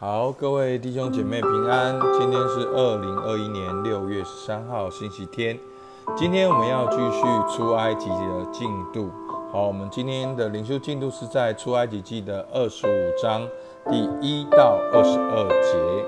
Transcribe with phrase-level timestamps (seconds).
[0.00, 1.98] 好，各位弟兄姐妹平安。
[2.16, 5.58] 今天是二零二一年六月十三号，星期天。
[6.16, 9.10] 今天我们要继续出埃及的进度。
[9.50, 13.44] 好，我们今天的灵修进度是在出埃及记的二十五章
[13.90, 16.06] 第一到二十二节。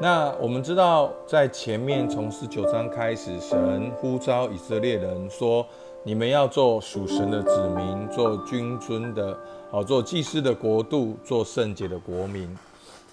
[0.00, 5.64] 那我们知道，在前面从十九章开始，神呼召以色列人说
[6.02, 9.38] ：“你们要做属神的子民，做君尊的，
[9.70, 12.52] 好做祭司的国度，做圣洁的国民。”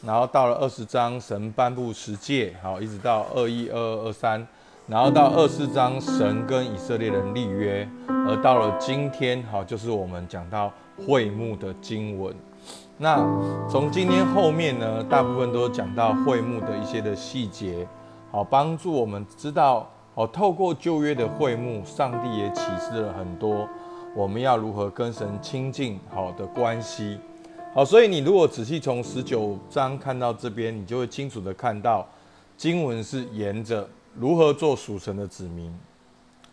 [0.02, 4.48] 然后到了二十章，神颁布十诫，好，一直到二一、二二、二三，
[4.88, 10.72] 然后到二十四章，神跟以色列人立约，而到了今天，好，就是我们讲到
[11.06, 12.34] 会幕的经文。
[12.98, 13.18] 那
[13.70, 17.86] 从今天后面呢，大部分都讲到会幕的一些的细节，
[18.32, 23.68] 好，帮助我们知道，好，透过旧约的会幕，上帝也启示了很多，
[24.16, 27.20] 我们要如何跟神亲近好的关系。
[27.72, 32.06] 好，所以你如果仔细从十九章看到这边，你就会清楚的看到
[32.58, 35.72] 经文是沿着如何做属神的子民，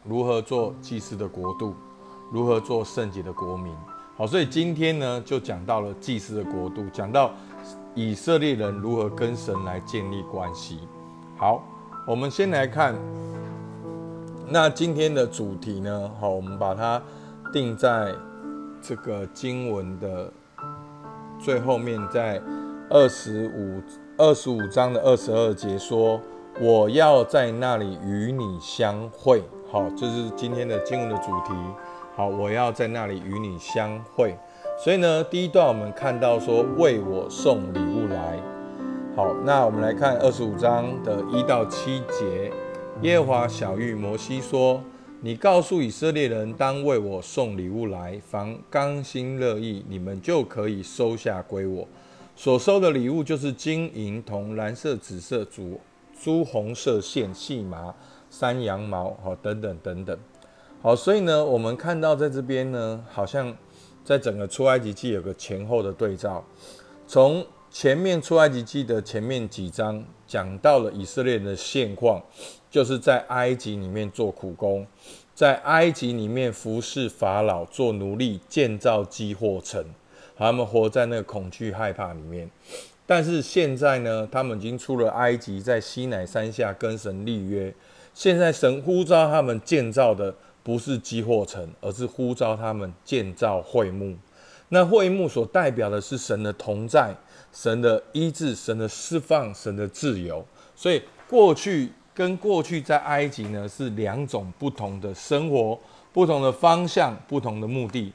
[0.05, 1.75] 如何做祭司的国度，
[2.31, 3.75] 如何做圣洁的国民。
[4.15, 7.33] 好，所以今天呢，就讲到了祭司的国度，讲到
[7.95, 10.81] 以色列人如何跟神来建立关系。
[11.39, 11.65] 好，
[12.07, 12.95] 我们先来看，
[14.51, 17.03] 那今天的主题呢，好，我们把它
[17.51, 18.15] 定在
[18.83, 20.31] 这个经文的。
[21.39, 22.41] 最后面在
[22.89, 23.83] 二十五
[24.17, 26.21] 二十五章的二十二节说
[26.61, 31.53] ：“我要在那里与你相会。”好，这是今天的经文的主题。
[32.15, 34.37] 好，我要在那里与你相会。
[34.79, 38.39] 所以呢，第一段我们看到说为我送礼物来。
[39.15, 42.53] 好，那我们来看二十五章的一到七节。
[43.03, 44.81] 耶华小玉摩西说。
[45.23, 51.89] 你告诉以色列人，当为我送礼物来，凡甘心乐意，你们就可以收下归我。
[52.37, 55.81] 所收的礼物就是金银铜、蓝色、紫色、朱
[56.23, 57.95] 朱红色线、细麻、
[58.29, 60.19] 山羊毛，好，等等等等。
[60.83, 63.57] 好，所以呢，我们看到在这边呢，好像
[64.05, 66.45] 在整个出埃及记有个前后的对照。
[67.07, 67.45] 从
[67.79, 72.23] 前面出埃及记的前面几章讲到了以色列人的现况。
[72.71, 74.87] 就是在埃及里面做苦工，
[75.35, 79.85] 在埃及里面服侍法老做奴隶，建造积货城，
[80.35, 82.51] 他们活在那个恐惧害怕里面。
[83.05, 87.75] 但是现在呢，他们已经出了埃及，在西乃山下跟神立约。
[88.15, 94.17] 现在神呼召他们建造的不是积货城，而是呼召他们建造会幕。
[94.71, 97.15] 那会幕所代表的是神的同在、
[97.57, 100.45] 神的医治、神的释放、神的自由。
[100.75, 101.91] 所以过去。
[102.17, 105.79] 跟过去在埃及呢是两种不同的生活，
[106.15, 108.11] 不同的方向，不同的目的。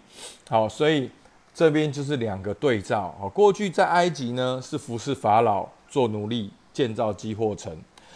[0.49, 1.07] 好，所以
[1.53, 3.15] 这边就是两个对照。
[3.19, 7.71] 好，过去在埃及呢是服侍法老，做奴隶，建造基货城，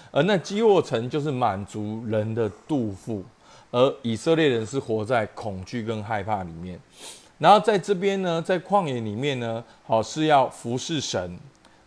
[0.09, 3.24] 而那基货城就是满足人的肚腹，
[3.69, 6.80] 而以色列人是活在恐惧跟害怕里面。
[7.38, 11.38] 然后在这边呢，在旷野里面呢，好是要服侍神，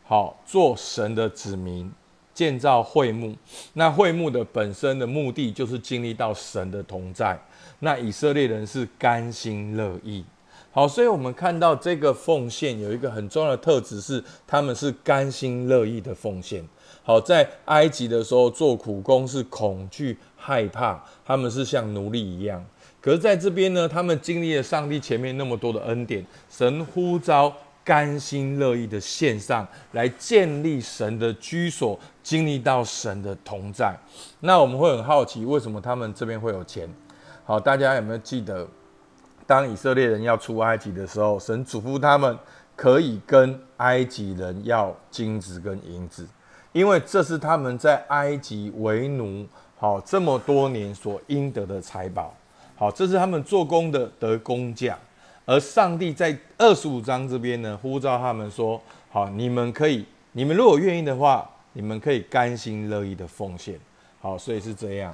[0.04, 1.92] 好做神的子民。
[2.34, 3.34] 建造会幕，
[3.72, 7.36] 那会幕的本身的目的就是经历到神的同在。
[7.80, 10.24] 那以色列人是甘心乐意。
[10.70, 16.64] 好，所以我们看到这个奉献有一个很重要的特质，是他们是甘心乐意的奉献。
[17.02, 22.64] 好，在埃及的时候做苦工是恐惧害怕，他们是像奴隶一样。
[23.08, 27.50] 可是在这边呢，他们经历了上帝前面那么多的恩典，神呼召。
[27.84, 33.96] 甘心乐意的献上来建立神的居所，经历到神的同在。
[34.40, 36.86] 那我们会很好奇，为什么他们这边会有钱？
[37.46, 38.68] 好，大家有没有记得，
[39.46, 42.38] 当以色列人要出埃及的时候，神嘱咐他们
[42.76, 46.28] 可以跟埃及人要金子跟银子，
[46.72, 49.46] 因为这是他们在埃及为奴
[49.78, 52.34] 好这么多年所应得的财宝。
[52.78, 54.96] 好，这是他们做工的得工价。
[55.44, 58.80] 而上帝在二十五章这边呢，呼召他们说
[59.10, 63.76] ：“好，你们可以，你们如果愿意的话，你们可以甘心乐意的奉献。”
[64.22, 65.12] 好，所以是这样。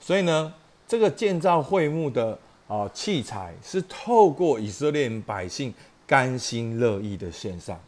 [0.00, 0.52] 所以呢，
[0.88, 5.72] 这个建造会幕的啊器材是透过以色列百姓
[6.04, 7.78] 甘心乐意的献上。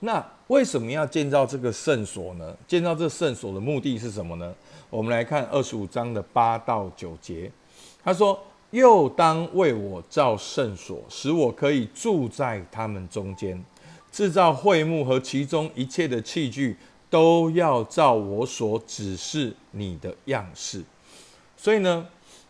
[0.00, 2.54] 那为什么要建造这个圣所呢？
[2.68, 4.54] 建造这圣所的目的是什么呢？
[4.90, 7.50] 我们来看二十五章的八到九节，
[8.04, 8.38] 他说。
[8.74, 13.64] 又当为我造圣所，使我可以住在他们中间。
[14.10, 16.76] 制造会幕和其中一切的器具，
[17.08, 20.82] 都要照我所指示你的样式。
[21.56, 22.04] 所以呢，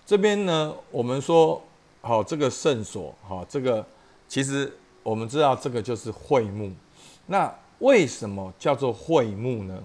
[0.06, 1.62] 这边呢，我们说
[2.00, 3.84] 好这个圣所，好这个
[4.26, 6.72] 其实我们知道这个就是会幕。
[7.26, 9.78] 那为什么叫做会幕呢？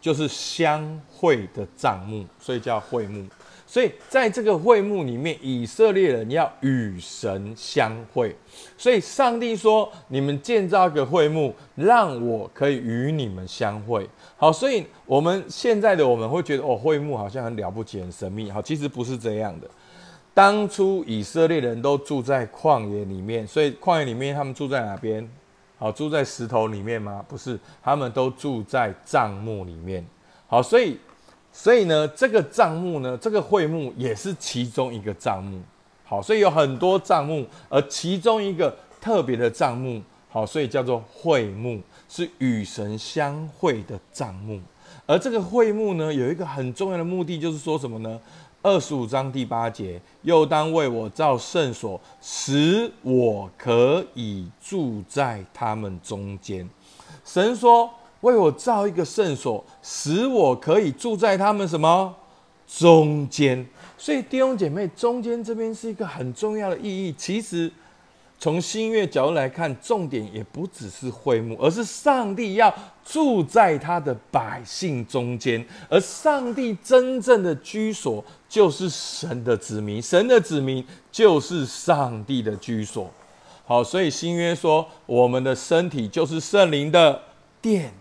[0.00, 3.24] 就是相会的帐幕，所以叫会幕。
[3.66, 8.36] 所以在这个会幕里面，以色列人要与神相会。
[8.76, 18.50] 所以上帝说：“你们建造一个会幕，让我可以与你们相会。”好，所以我们现在的我们会觉得哦，会幕好像很了不起、很神秘。
[18.50, 19.68] 好，其实不是这样的。
[20.34, 25.28] 当初以色列人都住在旷野里面，所以旷野里面他们住在哪边？
[25.78, 27.24] 好，住在石头里面吗？
[27.26, 30.04] 不是，他们都住在帐幕里面。
[30.46, 30.98] 好，所以。
[31.56, 35.60] 所以呢，这个账目呢，这个会幕也是其中一个账目。
[36.04, 44.60] 好，所以有很多账目，而其中一个特别的账目，好，所以叫做会幕，是与神相会的账目。
[45.06, 48.20] 而这个会幕呢，有一个很重要的目的，就是说什么呢？
[48.60, 56.68] 二十五章第八节，又当为我造圣所，使我可以住在他们中间。
[57.24, 57.88] 神说。
[58.24, 62.14] 为我造一个圣所，使我可以住在他们什么
[62.66, 63.66] 中间？
[63.98, 67.14] 所以弟兄姐妹，中间这边是一个很重要的意义。
[67.16, 67.70] 其实
[68.38, 72.74] 从新月角度来看，重点也不只是会幕，而是上帝要
[73.04, 75.64] 住在他的百姓中间。
[75.90, 80.82] 而上帝真正的居所就是神的子民，神的子民
[81.12, 83.10] 就是上帝的居所。
[83.66, 87.20] 好，所以新约说，我们的身体就是圣灵的
[87.60, 87.92] 殿。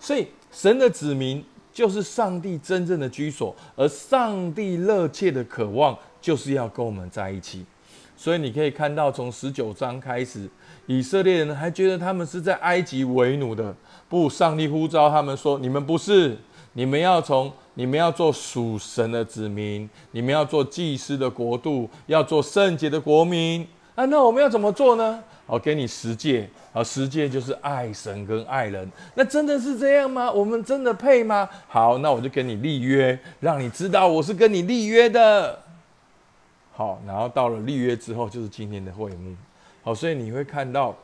[0.00, 7.64] 所以，神的子民就是上帝真正的居所，而上帝热切的渴望就是要跟我们在一起。
[8.16, 10.48] 所以，你可以看到，从十九章开始，
[10.86, 13.74] 以色列人还觉得他们是在埃及为奴的。
[14.08, 16.36] 不，上帝呼召他们说：“你们不是，
[16.72, 25.22] 你们要从，你们要做属神的子民，你们要做祭司的国度，要做圣洁的国民。”啊，那我们要怎么做呢？
[25.50, 28.88] 哦给你十诫，啊，十诫就是爱神跟爱人。
[29.16, 30.30] 那真的是这样吗？
[30.30, 31.48] 我们真的配吗？
[31.66, 35.58] 好，那我就跟你立约，让你知道我是跟你立约的。
[36.72, 39.34] 好，然后到了立约之后，就是今天的会幕。
[39.82, 40.96] 好，所以你会看到，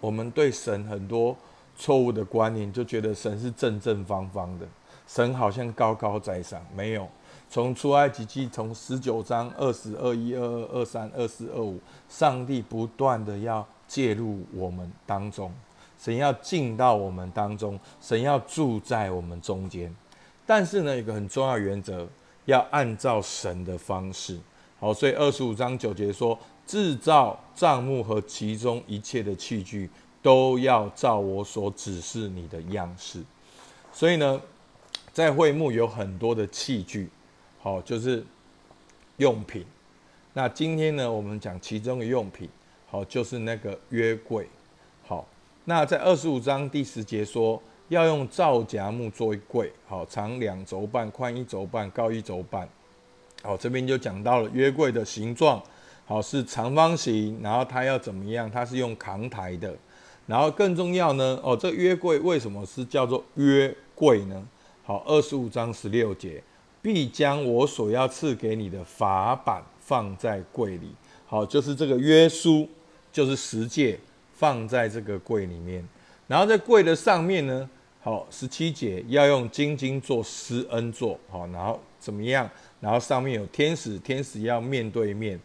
[0.00, 1.36] 我们对神很多
[1.76, 4.66] 错误的观念，就觉得神是正正方方的，
[5.08, 7.08] 神好像高高在上，没有。
[7.54, 11.78] 从出埃及记从十九章二十二一二二二三二四二五，
[12.08, 15.52] 上帝不断的要介入我们当中，
[15.96, 19.94] 神要进到我们当中，神要住在我们中间。
[20.44, 22.04] 但是呢，有个很重要原则，
[22.46, 24.36] 要按照神的方式。
[24.80, 26.36] 好，所以二十五章九节说，
[26.66, 29.88] 制造帐幕和其中一切的器具，
[30.20, 33.22] 都要照我所指示你的样式。
[33.92, 34.40] 所以呢，
[35.12, 37.08] 在会幕有很多的器具。
[37.64, 38.22] 好，就是
[39.16, 39.64] 用品。
[40.34, 42.46] 那今天呢，我们讲其中的用品。
[42.90, 44.46] 好，就是那个约柜。
[45.06, 45.26] 好，
[45.64, 49.72] 那在二十五章第十节说，要用皂荚木做一柜。
[49.88, 52.68] 好，长两轴半，宽一轴半，高一轴半。
[53.42, 55.62] 好，这边就讲到了约柜的形状。
[56.04, 57.40] 好，是长方形。
[57.42, 58.50] 然后它要怎么样？
[58.50, 59.74] 它是用扛台的。
[60.26, 64.46] 然后更重要呢，哦，这约柜为什么是叫做约柜呢？
[64.82, 66.42] 好，二十五章十六节。
[66.84, 70.90] 必将我所要赐给你的法版放在柜里，
[71.26, 72.68] 好，就是这个约书，
[73.10, 73.98] 就是十诫，
[74.34, 75.82] 放在这个柜里面。
[76.26, 77.66] 然后在柜的上面呢，
[78.02, 82.46] 好，十七节要用金金做施恩座，好，然后怎么样？
[82.80, 85.40] 然后上面有天使，天使要面对面。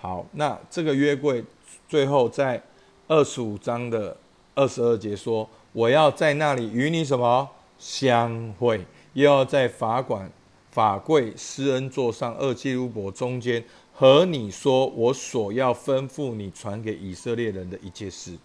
[0.00, 1.44] 好，那这个约柜
[1.88, 2.60] 最后在
[3.06, 4.16] 二十五章的
[4.56, 10.28] 二十二节说，我要在那里与你什么相会，又要在法馆。
[10.72, 13.62] 法柜施恩座上二基路伯中间，
[13.92, 18.36] 和你说我所要吩咐你传给以色列人的一切事。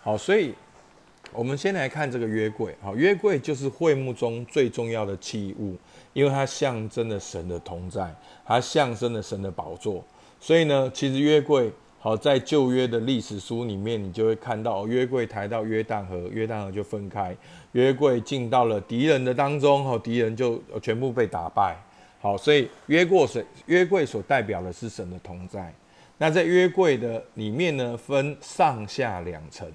[0.00, 0.54] 好，所以
[1.32, 2.72] 我们先来看这个约柜。
[2.80, 5.76] 好，约柜就是会幕中最重要的器物，
[6.12, 10.04] 因为它象征了神的同在，它象征了神的宝座。
[10.38, 11.72] 所以呢，其实约柜。
[12.06, 17.36] 好，在旧约的历史书里面，你就会看到约柜抬到约旦河，约旦河就分开，
[17.72, 21.76] 约柜进到了敌人的当中，好，敌人就全部被打败。
[22.20, 25.74] 好，所以约过水约柜所代表的是神的同在。
[26.18, 29.68] 那在约柜的里面呢，分上下两层。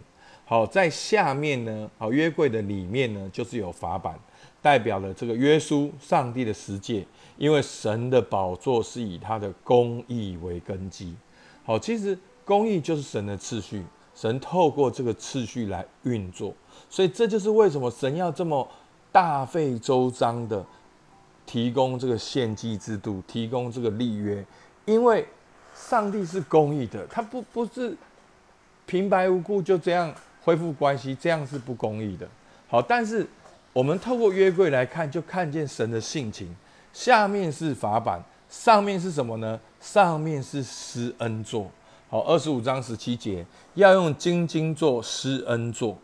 [0.46, 4.18] 好，在下面呢，好，约柜的里面呢，就是有法版，
[4.62, 7.06] 代表了这个约书上帝的十诫，
[7.38, 11.14] 因为神的宝座是以他的公义为根基。
[11.64, 13.84] 好，其实公义就是神的次序，
[14.16, 16.54] 神透过这个次序来运作，
[16.90, 18.68] 所以这就是为什么神要这么
[19.12, 20.66] 大费周章的
[21.46, 24.44] 提供这个献祭制度，提供这个立约，
[24.86, 25.28] 因为
[25.76, 27.96] 上帝是公义的，他不不是
[28.86, 30.14] 平白无故就这样
[30.44, 32.28] 恢复关系，这样是不公义的。
[32.68, 33.26] 好，但是
[33.72, 36.54] 我们透过约柜来看，就看见神的性情。
[36.94, 39.58] 下面是法版，上面是什么呢？
[39.80, 41.72] 上面是施恩座。
[42.10, 45.98] 好，二十五章十七节要用金金做施恩座。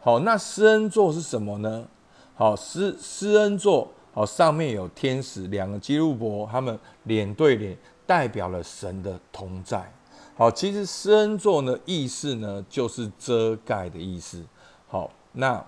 [0.00, 1.86] 好，那施恩座是什么呢？
[2.34, 9.92] 好，施施恩座，好，上面有天使两个基路伯，他们脸对脸，代表了神的同在。
[10.34, 14.44] 好，其实施恩座呢，意思呢就是遮盖的意思。
[14.88, 15.64] 好，那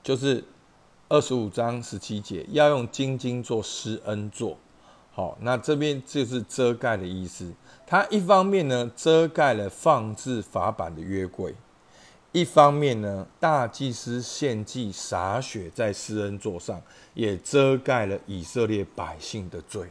[0.00, 0.44] 就是
[1.08, 4.56] 二十五章十七节要用金金做施恩座。
[5.12, 7.52] 好，那这边就是遮盖的意思。
[7.86, 11.54] 它一方面呢遮盖了放置法版的约柜。
[12.32, 16.80] 一方面呢，大祭司献祭洒血在施恩座上，
[17.12, 19.86] 也遮盖了以色列百姓的罪。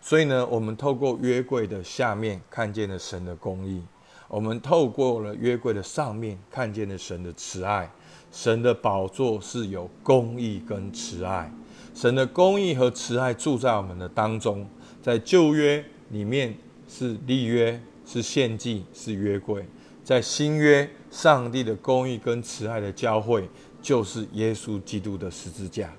[0.00, 3.82] 所以呢，我们透过约柜的下面看见了神的公义；
[4.28, 7.90] 我们透过了约柜的上面看见了神的慈爱。
[8.32, 11.52] 神的宝座是有公义跟慈爱，
[11.94, 14.66] 神的公义和慈爱住在我们的当中。
[15.00, 16.54] 在旧约里面
[16.88, 19.64] 是立约，是献祭，是约柜。
[20.02, 23.48] 在新约，上帝的公义跟慈爱的交汇，
[23.80, 25.92] 就是耶稣基督的十字架。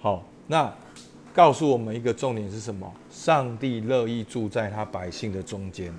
[0.00, 0.72] 好，那
[1.32, 2.92] 告诉我们一个重点是什么？
[3.10, 5.92] 上帝乐意住在他百姓的中间，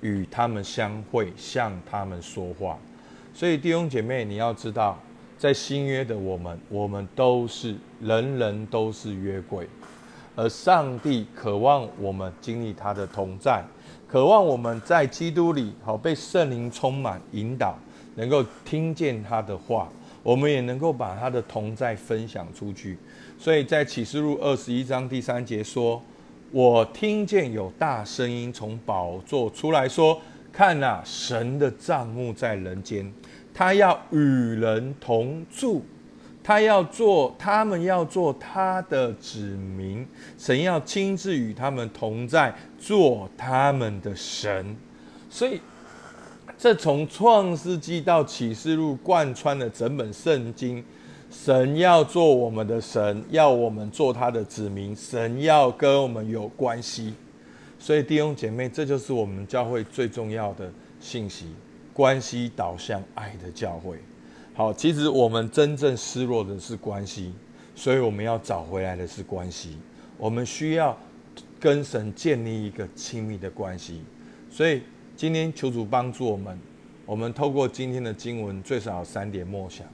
[0.00, 2.78] 与他们相会，向他们说话。
[3.32, 5.00] 所以弟兄姐妹，你要知道，
[5.42, 9.66] 在新约的我们，我们都是人人都是约柜，
[10.36, 13.60] 而上帝渴望我们经历他的同在。
[14.06, 17.76] 渴望我们在基督里好被圣灵充满引导，
[18.14, 19.88] 能够听见他的话，
[20.22, 22.96] 我们也能够把他的同在分享出去。
[23.36, 26.00] 所以在启示录二十一章第三节说
[26.52, 30.20] ：“我听见有大声音从宝座出来说：
[30.52, 33.12] 看呐，神的帐幕在人间，
[33.54, 35.84] 他要与人同住。”
[36.44, 40.04] 他要做，他们要做他的子民，
[40.36, 44.76] 神要亲自与他们同在，做他们的神。
[45.30, 45.60] 所以，
[46.58, 50.84] 这从创世纪到启示录贯穿了整本圣经。
[51.30, 57.14] 神要做我们的神，要我们做他的子民，神要跟我们有关系。
[57.78, 60.68] 所以弟兄姐妹，这就是我们教会最重要的
[60.98, 61.46] 信息：
[61.92, 63.98] 关系导向爱的教会。
[64.54, 67.32] 好，其实我们真正失落的是关系，
[67.74, 69.78] 所以我们要找回来的是关系。
[70.18, 70.96] 我们需要
[71.58, 74.02] 跟神建立一个亲密的关系。
[74.50, 74.82] 所以
[75.16, 76.58] 今天求主帮助我们，
[77.06, 79.86] 我们透过今天的经文，最少有三点默想：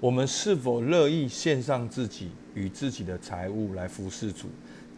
[0.00, 4.48] 我们是否乐意献上自己与自己的财物来服侍主，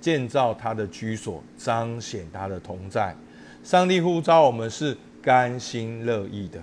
[0.00, 3.14] 建造他的居所，彰显他的同在？
[3.62, 6.60] 上帝呼召我们是甘心乐意的。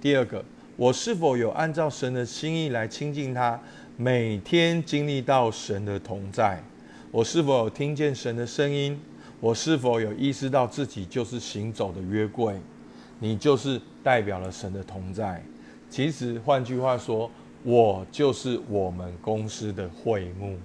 [0.00, 0.44] 第二个。
[0.78, 3.60] 我是否有按照神的心意来亲近他，
[3.96, 6.62] 每天经历到神的同在？
[7.10, 8.96] 我是否有听见神的声音？
[9.40, 12.54] 我是否有意识到自己就是行走的约柜？
[13.18, 15.42] 你就是代表了神的同在。
[15.90, 17.28] 其实换句话说，
[17.64, 20.56] 我就是我们公司的会幕，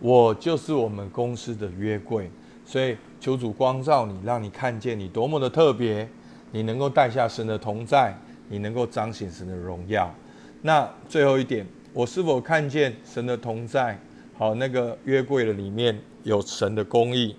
[0.00, 2.30] 我就是我们公司的约柜。
[2.64, 6.08] 所以求主光照你，让你看见你多么的特别，
[6.52, 8.16] 你能够带下神的同在。
[8.48, 10.14] 你能够彰显神的荣耀。
[10.60, 13.98] 那最后一点，我是否看见神的同在？
[14.36, 17.34] 好，那个约柜的里面有神的公义，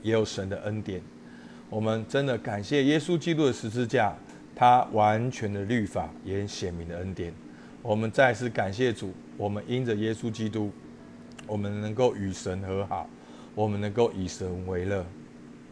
[0.00, 1.02] 也有神的恩典。
[1.68, 4.14] 我们真的感谢耶稣基督的十字架，
[4.54, 7.32] 他完全的律法，也显明的恩典。
[7.82, 10.70] 我们再次感谢主，我们因着耶稣基督，
[11.48, 13.10] 我们能够与神和好，
[13.56, 15.04] 我们能够以神为乐。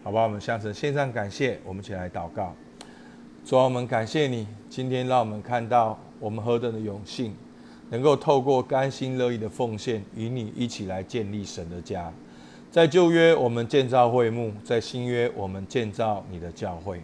[0.07, 2.55] 好吧，我们向神献上感谢，我们一起来祷告。
[3.45, 7.35] 主啊，我们感谢你，今天让我们看到我们何等的永幸，
[7.91, 12.13] 能够透过甘心乐意的奉献，与你一起来建立神的家。
[12.71, 17.01] 在旧约，我们建造会幕；在新约，我们建造你的教会。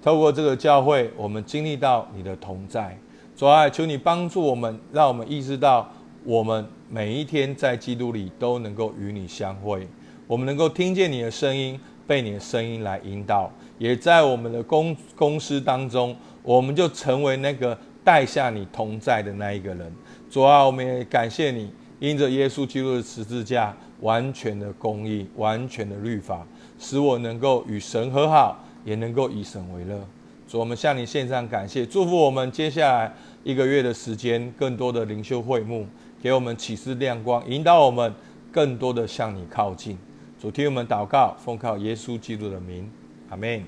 [0.00, 2.96] 透过这个教会，我们经历到你的同在。
[3.36, 5.90] 主啊，求你帮助我们，让我们意识到，
[6.22, 9.88] 我们每一天在基督里都能够与你相会，
[10.28, 13.50] 我们能够听见你的声音，被你的声音来引导。
[13.78, 19.92] 也在我们的公公司当中，我们就成为那个带下你同在的那一个人。
[20.30, 26.46] 主啊，我们也感谢你，因着耶稣基督的十字架，完全的公义，完全的律法，
[26.78, 29.98] 使我能够与神和好，也能够以神为乐。
[30.46, 35.86] 主，我们向你献上感谢，祝福我们接下来一个月的时间，更多的灵修会幕，
[36.22, 38.12] 给我们启示亮光，引导我们
[38.52, 39.98] 更多的向你靠近。
[40.44, 42.86] 主，听我们祷告，奉靠耶稣基督的名。
[43.30, 43.64] 阿门